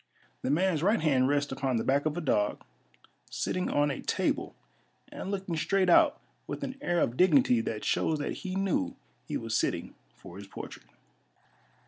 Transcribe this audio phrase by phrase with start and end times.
[0.41, 2.63] The man's right hand rests upon the back of a dog
[3.29, 4.55] sitting on a table
[5.09, 8.95] and looking straight out with an air of dignity that shows that he knew
[9.27, 10.87] he was sitting for his portrait.